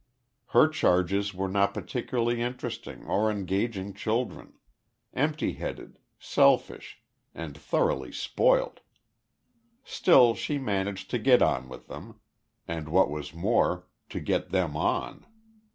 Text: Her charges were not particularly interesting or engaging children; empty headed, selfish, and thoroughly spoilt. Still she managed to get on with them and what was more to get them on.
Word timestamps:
Her 0.47 0.67
charges 0.67 1.31
were 1.31 1.47
not 1.47 1.75
particularly 1.75 2.41
interesting 2.41 3.03
or 3.05 3.29
engaging 3.29 3.93
children; 3.93 4.53
empty 5.13 5.53
headed, 5.53 5.99
selfish, 6.17 7.03
and 7.35 7.55
thoroughly 7.55 8.11
spoilt. 8.11 8.79
Still 9.83 10.33
she 10.33 10.57
managed 10.57 11.11
to 11.11 11.19
get 11.19 11.43
on 11.43 11.69
with 11.69 11.87
them 11.87 12.19
and 12.67 12.89
what 12.89 13.11
was 13.11 13.31
more 13.31 13.85
to 14.09 14.19
get 14.19 14.49
them 14.49 14.75
on. 14.75 15.27